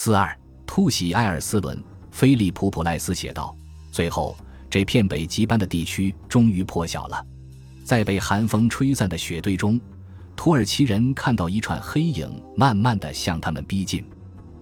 [0.00, 0.32] 四二
[0.64, 1.82] 突袭埃尔斯伦，
[2.12, 3.52] 菲利普·普赖斯写道
[3.90, 4.36] ：“最后，
[4.70, 7.20] 这片北极般的地区终于破晓了。
[7.82, 9.78] 在被寒风吹散的雪堆中，
[10.36, 14.08] 土耳其人看到一串黑影慢慢的向他们逼近。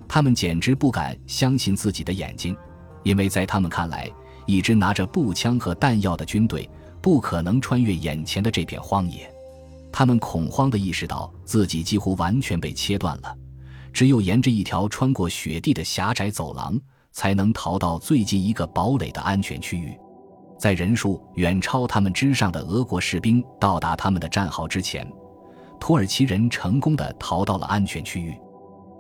[0.09, 2.57] 他们简直不敢相信自己的眼睛，
[3.03, 4.11] 因为在他们看来，
[4.46, 6.66] 一支拿着步枪和弹药的军队
[7.03, 9.30] 不可能穿越眼前的这片荒野。
[9.93, 13.37] 他们恐慌的意识到自己几乎完全被切断了。”
[13.97, 16.79] 只有沿着一条穿过雪地的狭窄走廊，
[17.13, 19.99] 才能逃到最近一个堡垒的安全区域。
[20.59, 25.11] 在人数远超他们之上的俄国士兵到达他们的战壕之前，
[25.81, 28.39] 土耳其人成功的逃到了安全区域。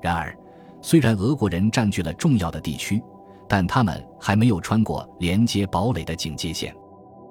[0.00, 0.34] 然而，
[0.80, 3.02] 虽然俄国人占据了重要的地区，
[3.46, 6.74] 但他们还没有穿过连接堡垒的警戒线。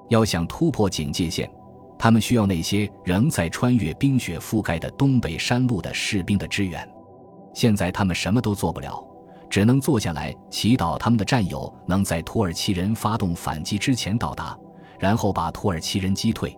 [0.09, 1.49] 要想突破警戒线，
[1.97, 6.87] 他们需要那些仍在穿越冰雪覆盖的东北山路的士兵的支援。
[7.55, 9.01] 现在他们什么都做不了，
[9.49, 14.55] 只能坐下来祈祷他们的战友能在土耳其人发动反击之前到达，
[14.99, 16.55] 然后把土耳其人击退。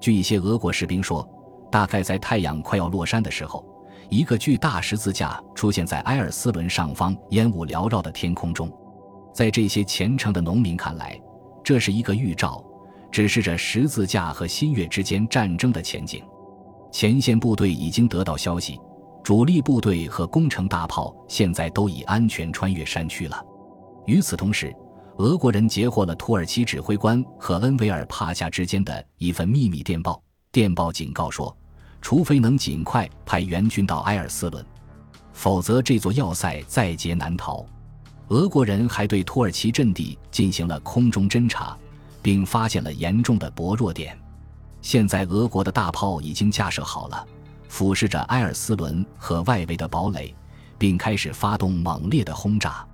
[0.00, 1.28] 据一些俄国士兵说，
[1.72, 3.66] 大概在太阳快要落山的时候，
[4.08, 8.72] 一个巨大十字架出现在埃尔斯伦上方烟雾缭绕的天空中。
[9.34, 11.20] 在这些虔诚的农民看来，
[11.64, 12.64] 这是一个预兆，
[13.10, 16.24] 指示着十字架和新月之间战争的前景。
[16.92, 18.80] 前线部队已经得到消息。
[19.28, 23.44] 主力部队和工程大炮现在都已安全穿越山区了。
[24.06, 24.74] 与此同时，
[25.18, 30.18] 俄国人截获了土耳其指挥官和恩维尔帕夏之间的一份秘密电报。
[30.50, 31.54] 电报警告说，
[32.00, 34.64] 除非能尽快派援军到埃尔斯伦，
[35.34, 37.62] 否则这座要塞在劫难逃。
[38.28, 41.76] 俄国人还对土耳其阵地进行了空中侦察，
[42.22, 44.18] 并发现了严重的薄弱点。
[44.80, 47.26] 现在，俄国的大炮已经架设好了。
[47.68, 50.34] 俯视着埃尔斯伦和外围的堡垒，
[50.78, 52.86] 并开始发动猛烈的轰炸。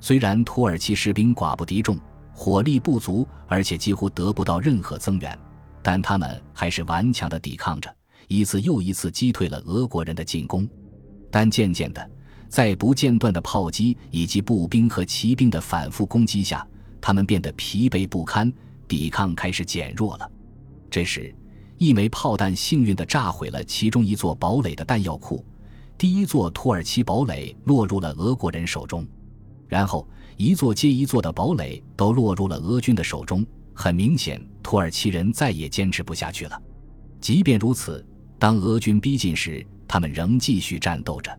[0.00, 1.98] 虽然土耳其士兵寡不敌众，
[2.32, 5.38] 火力不足，而且几乎得不到任何增援，
[5.82, 7.94] 但他们还是顽强地抵抗着，
[8.28, 10.68] 一次又一次击退了俄国人的进攻。
[11.30, 12.10] 但渐渐的，
[12.48, 16.66] 在不间断的炮击以及步兵和骑兵的反复攻击下，
[17.00, 18.52] 他们变得疲惫不堪，
[18.86, 20.30] 抵抗开始减弱了。
[20.90, 21.34] 这时，
[21.82, 25.44] 一枚炮弹幸运地炸毁了其中一座堡垒的弹药库，
[25.98, 29.04] 第一座土耳其堡垒落入了俄国人手中，
[29.66, 33.44] 然后一座接一座的堡垒都落入了俄军的手中。
[33.74, 36.62] 很明显，土耳其人再也坚持不下去了。
[37.20, 38.06] 即便如此，
[38.38, 41.36] 当俄军逼近时，他们仍继续战斗着。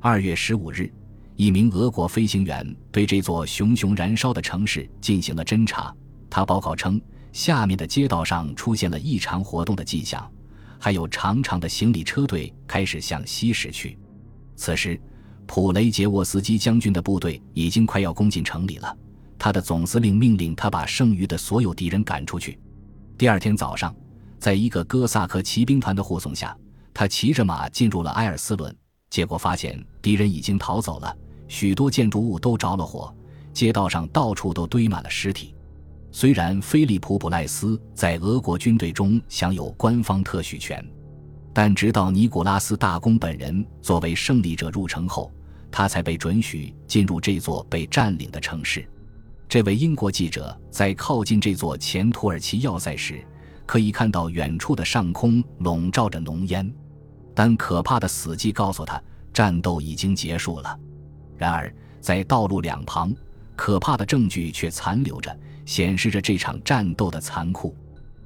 [0.00, 0.90] 二月十五日，
[1.36, 5.94] 一名俄国飞行员对这座熊熊燃烧的城市进行了侦察，
[6.30, 6.98] 他报告称。
[7.34, 10.30] 下面的街道上出现了异常活动的迹象，
[10.78, 13.98] 还有长长的行李车队开始向西驶去。
[14.54, 14.98] 此时，
[15.44, 18.96] 普雷杰沃斯基将军的部队已经快要攻进城里了。
[19.36, 22.56] 他的总司令命令他把剩余的所有敌人赶出去。
[23.18, 23.92] 第二天早上，
[24.38, 26.56] 在一个哥萨克骑兵团的护送下，
[26.94, 28.72] 他骑着马进入了埃尔斯伦。
[29.10, 31.12] 结果发现敌人已经逃走了，
[31.48, 33.12] 许多建筑物都着了火，
[33.52, 35.52] 街道上到处都堆满了尸体。
[36.16, 40.80] 虽然菲利普·普赖斯在俄国军队中享有官方特许权，
[41.52, 45.28] 但直到尼古拉斯大公本人作为胜利者入城后，
[45.72, 48.88] 他才被准许进入这座被占领的城市。
[49.48, 53.20] 这位英国记者在靠近这座前土耳其要塞时，
[53.66, 56.72] 可以看到远处的上空笼罩着浓烟，
[57.34, 59.02] 但可怕的死寂告诉他，
[59.32, 60.78] 战斗已经结束了。
[61.36, 63.12] 然而，在道路两旁，
[63.56, 65.36] 可怕的证据却残留着。
[65.64, 67.74] 显示着这场战斗的残酷。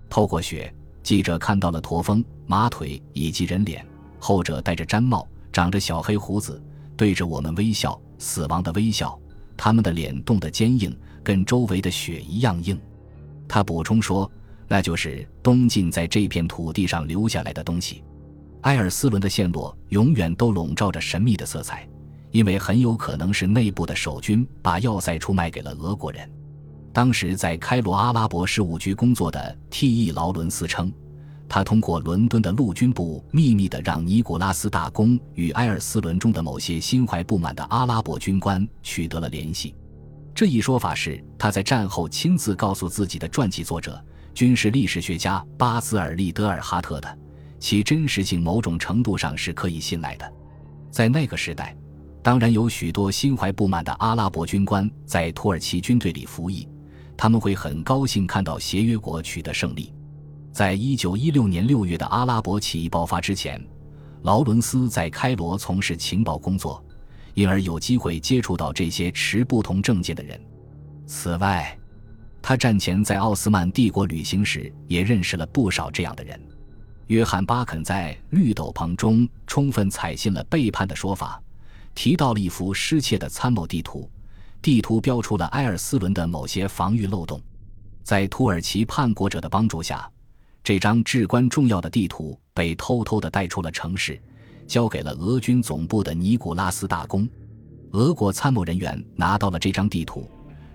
[0.08, 0.72] 透过雪，
[1.02, 3.86] 记者看到了驼峰、马腿以及人脸，
[4.18, 6.62] 后者戴着毡帽，长着小黑胡子，
[6.96, 9.18] 对着我们微笑，死亡的微笑。
[9.56, 12.80] 他们的脸冻得坚硬，跟周围的雪一样硬。
[13.48, 14.30] 他补充说
[14.68, 18.04] ：“那就是东晋在这片土地上留下来的东西。”
[18.62, 21.88] 埃尔斯伦的陷落永远都笼罩着神秘的色彩，
[22.30, 26.30] 因为很有可能是内部的守军把要塞出卖给了俄国人。
[26.98, 30.10] 当时在开罗阿拉伯事务局工作的 T.E.
[30.10, 30.92] 劳伦斯称，
[31.48, 39.76] 他通过伦敦的陆军部秘密地让尼古拉斯大公与埃尔斯伦中的某些心怀不满的阿拉伯军官取得了联系。
[40.34, 44.04] 这一说法是他在战后亲自告诉自己的传记作者、
[44.34, 47.18] 军事历史学家巴兹尔利德尔哈特的，
[47.60, 50.32] 其真实性某种程度上是可以信赖的。
[50.90, 51.76] 在那个时代，
[52.24, 56.66] 当然有许多心怀不满的阿拉伯军官在土耳其军队里服役。
[57.18, 59.92] 他们会很高兴看到协约国取得胜利。
[60.52, 63.60] 在一九一六年六月的阿拉伯起义爆发之前，
[64.22, 66.82] 劳伦斯在开罗从事情报工作，
[67.34, 70.40] 因而有机会接触到这些持不同政见的人。
[71.06, 71.76] 此外，
[72.40, 76.40] 他战前在奥斯曼帝国旅行时，也认识了不少这样的人。
[77.08, 81.42] 约翰·巴肯在《绿斗篷》中充分采信了背叛的说法，
[81.94, 84.08] 提到了一幅失窃的参谋地图，
[84.60, 87.40] 地图标出了埃尔斯伦的某些防御漏洞。
[88.02, 90.10] 在土耳其叛国者的帮助下，
[90.62, 94.20] 这张至关重要的地图被偷偷地带出了城市，
[94.66, 97.28] 交给了俄军总部的尼古拉斯大公。
[97.92, 100.28] 俄国参谋人员拿到了这张地图。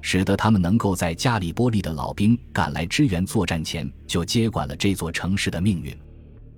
[0.06, 5.98] 使得他们能够在加里波利的老兵赶来支援作战前就接管了这座城市的命运。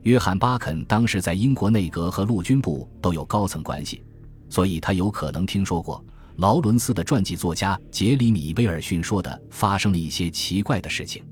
[0.01, 4.01] 约翰·巴肯当时在英国内阁和陆军部都有高层关系，
[4.49, 6.03] 所以他有可能听说过
[6.37, 11.23] 劳伦斯的传记作家杰里米·威尔逊说的发生了一些奇怪的事情。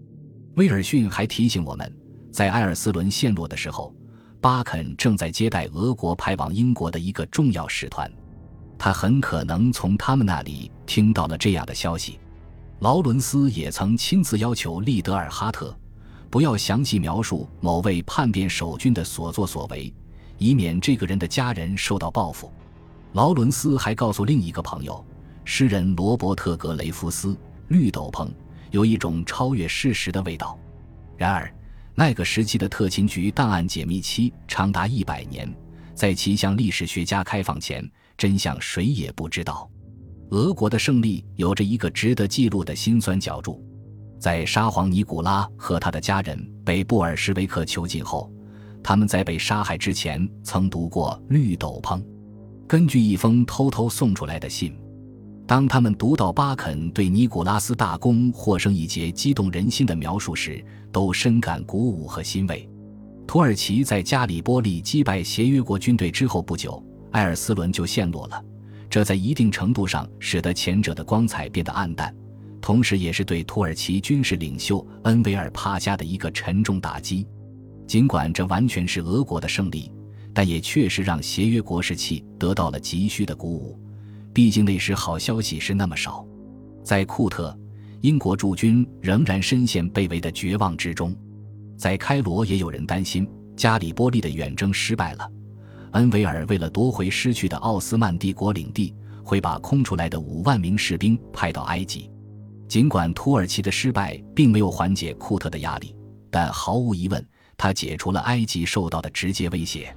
[0.56, 1.94] 威尔逊还提醒我们，
[2.32, 3.94] 在埃尔斯伦陷落的时候，
[4.40, 8.10] 巴肯正在接待俄国派往英国的一个重要使团。
[8.78, 12.18] 他很可能从他们那里听到了这样的消息。
[12.80, 15.78] 劳伦斯也曾亲自要求利德尔哈特
[16.30, 19.94] 不要详细描述某位叛变守军的所作所为，
[20.38, 22.50] 以免这个人的家人受到报复。
[23.14, 25.06] 劳伦斯还告诉另一个朋友，
[25.46, 27.30] 诗人罗伯特·格雷夫斯，
[27.68, 28.26] 《绿斗篷》
[28.72, 30.58] 有一种超越事实的味道。
[31.16, 31.54] 然而，
[31.94, 35.48] 那个时期的特勤局档案解密期长达一百年，
[35.94, 37.88] 在其向历史学家开放前。
[38.16, 39.70] 真相谁也不知道。
[40.30, 43.64] 俄国的胜利有着一个值得记录的辛酸角注：
[44.20, 48.32] 在沙皇尼古拉和他的家人被布尔什维克囚禁后，
[48.84, 52.00] 他们在被杀害之前曾读过《绿斗篷》。
[52.68, 54.74] 根据一封偷偷送出来的信，
[55.46, 62.68] 当他们读到巴肯对尼古拉斯大公获胜一节激动人心的描述时，都深感鼓舞和欣慰。
[63.28, 66.84] 土耳其在加里波利击败协约国军队之后不久。
[67.12, 68.44] 埃尔斯伦就陷落了，
[68.90, 72.12] 这在一定程度上使得前者的光彩变得暗淡，
[72.60, 77.28] 同时也是对土耳其军事领袖恩维尔帕夏的一个沉重打击。
[77.86, 79.92] 尽管这完全是俄国的胜利，
[80.34, 83.80] 但也确实让协约国士气得到了急需的鼓舞。
[84.34, 86.26] 毕竟那时好消息是那么少。
[86.84, 87.58] 在库特，
[88.02, 91.12] 英国驻军仍然深陷被围的绝望之中；
[91.78, 95.32] 在开罗，也有人担心加里波利的远征失败了。
[95.92, 98.94] 恩维尔为了夺回失去的奥斯曼帝国领地，
[99.24, 102.10] 会把空出来的五万名士兵派到埃及。
[102.68, 105.96] 尽管土耳其的失败并没有缓解库特的压力，
[106.32, 107.24] 但毫无疑问，
[107.56, 109.96] 他解除了埃及受到的直接威胁。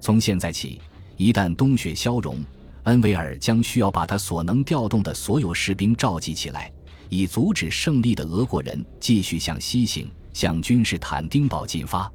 [0.00, 0.80] 从现在起，
[1.16, 2.42] 一旦冬雪消融，
[2.84, 6.72] 恩维尔将需要把他所能调动的所有士兵召集起来，
[7.10, 12.10] 以阻止胜利的俄国人继续向西行，向君士坦丁堡进发。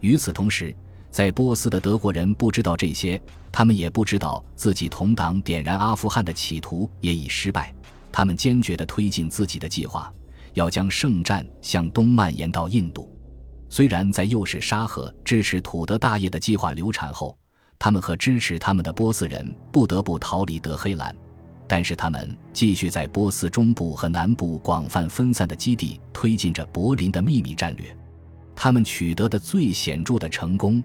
[0.00, 0.74] 与此同时，
[1.10, 3.20] 在波斯的德国人不知道这些，
[3.52, 7.72] 他们也不知道自己同党点燃阿富汗的企图也已失败。
[8.10, 10.12] 他们坚决地推进自己的计划，
[10.54, 13.16] 要将圣战向东蔓延到印度。
[13.70, 17.34] 虽然在诱使沙赫支持土德大业的计划流产后，
[17.78, 21.16] 他们和支持他们的波斯人不得不逃离德黑兰，
[21.68, 27.96] 但是他们继续在波斯中部和南部广泛分散的基地推进着柏林的秘密战略。
[28.54, 30.82] 他们取得的最显著的成功。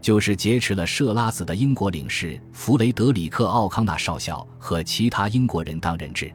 [0.00, 6.28] 就是劫持了设拉子的英国领事弗雷德里克·奥康纳少校和其他英国人当人质。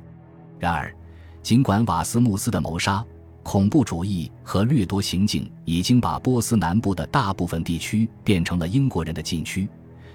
[0.58, 0.96] 然而，
[1.44, 3.06] 尽管瓦斯穆斯的谋杀、
[3.48, 9.70] 恐怖主义和掠夺行径已经把波斯南部的大部分地区变成了英国人的禁区，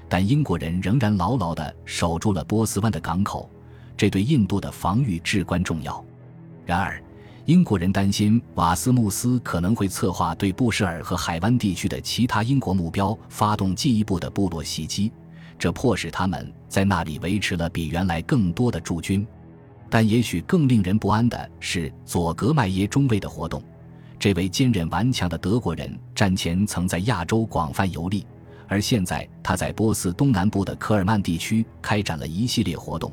[0.06, 3.48] 但英国人仍然牢牢地守住了波斯湾的港口，
[3.96, 6.04] 这对印度的防御至关重要。
[6.66, 7.02] 然而，
[7.46, 15.10] 英国人担心瓦斯穆斯可能会策划对布什尔和海湾地区的其他英国目标发动进一步的部落袭击，
[15.58, 19.26] 这迫使他们在那里维持了比原来更多的驻军。
[19.92, 23.62] 但也许更令人不安的是佐格迈耶中尉的活动。
[24.18, 28.26] 这位坚韧顽强的德国人战前曾在亚洲广泛游历，
[28.66, 33.12] 而现在他在波斯东南部的科尔曼地区开展了一系列活动。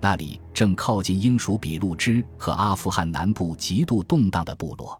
[0.00, 4.96] 那里正靠近英属比路支和阿富汗南部极度动荡的部落。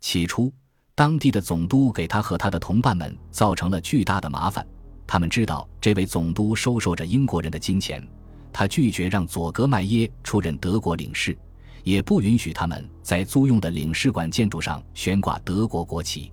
[0.00, 0.52] 起初，
[0.94, 4.64] 当地的总督给他和他的同伴们造成了巨大的麻烦。
[5.04, 8.06] 他们知道这位总督收受着英国人的金钱，
[8.52, 11.36] 他拒绝让佐格迈耶出任德国领事，
[11.84, 16.32] 也不允许他们在租用的领事馆建筑上悬挂德国国旗。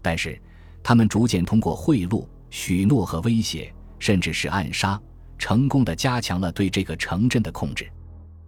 [0.00, 0.40] 但是，
[0.82, 5.00] 他们逐渐通过贿赂、许诺和威胁，甚至是暗杀。
[5.38, 7.90] 成功的加强了对这个城镇的控制，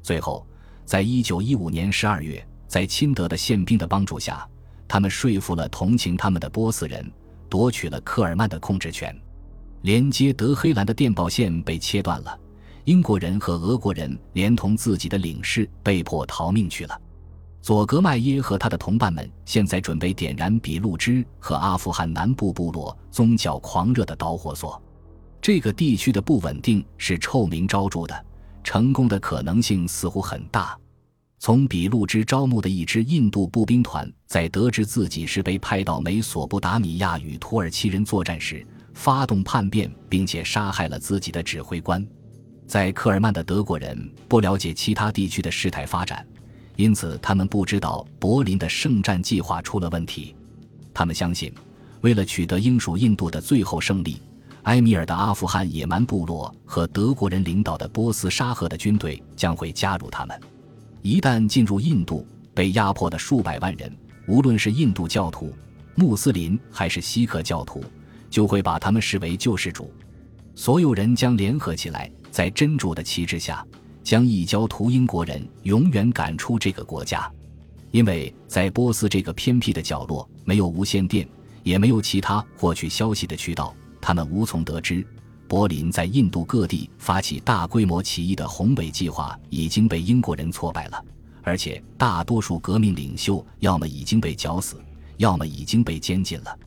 [0.01, 0.47] 最后，
[0.85, 4.49] 在一九一五年十二月，在亲德的宪兵的帮助下，
[4.87, 7.11] 他们说服了同情他们的波斯人，
[7.49, 9.13] 夺取了科尔曼的控制权。
[9.83, 12.39] 连接德黑兰的电报线被切断了，
[12.85, 17.01] 英国人和俄国人连同自己的领事被迫逃命去了。
[17.63, 24.81] 佐格麦耶和他的同伴们现在准备点燃比路支和阿富汗南部部落宗教狂热的导火索。
[25.41, 28.25] 这个地区的不稳定是臭名昭著的，
[28.63, 30.79] 成功的可能性似乎很大。
[31.39, 42.07] 从比路支招募的一支印度步兵团，在得知自己是被派到美索不达米亚与土耳其人作战时，发动叛变，并且杀害了自己的指挥官。
[42.67, 46.27] 在科尔曼的德国人不了解其他地区的事态发展。
[46.77, 50.35] 因此，他们不知道柏林的圣战计划出了问题。
[50.93, 51.53] 他们相信，
[52.01, 54.21] 为了取得英属印度的最后胜利，
[54.65, 60.41] 埃米尔的阿富汗野蛮部落和德国人领导的波斯沙赫的军队将会加入他们。
[61.03, 63.95] 一旦进入印度，被压迫的数百万人，
[64.27, 65.53] 无论是印度教徒、
[65.95, 67.85] 穆斯林还是锡克教徒，
[68.31, 69.93] 就会把他们视为救世主。
[70.57, 73.65] 所有人将联合起来，在真主的旗帜下。
[74.03, 77.31] 将异教徒英国人永远赶出这个国家，
[77.91, 81.27] 因为在波斯这个偏僻的角落，没有无线电，
[81.63, 85.07] 也没有其他获取消息的渠道，他们无从得知
[85.49, 91.03] 柏林在印度各地发起大规模起义的宏伟计划已经被英国人挫败了，
[91.43, 94.77] 而且大多数革命领袖要么已经被绞死，
[95.17, 96.59] 要么已经被监禁了。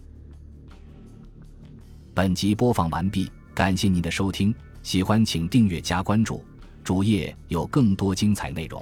[2.16, 4.52] 本集播放完毕，感谢您的收听，
[4.88, 6.42] 喜欢请订阅加关注。
[6.82, 8.82] 主页有更多精彩内容。